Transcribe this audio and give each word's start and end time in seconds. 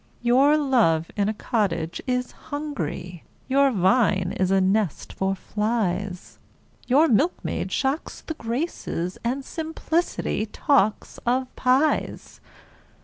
Your 0.23 0.57
love 0.57 1.11
in 1.15 1.29
a 1.29 1.33
cottage 1.35 2.01
is 2.07 2.31
hungry, 2.31 3.23
Your 3.47 3.69
vine 3.69 4.31
is 4.35 4.49
a 4.49 4.59
nest 4.59 5.13
for 5.13 5.35
flies 5.35 6.39
Your 6.87 7.07
milkmaid 7.07 7.71
shocks 7.71 8.21
the 8.21 8.33
Graces, 8.33 9.19
And 9.23 9.45
simplicity 9.45 10.47
talks 10.47 11.19
of 11.19 11.55
pies! 11.55 12.41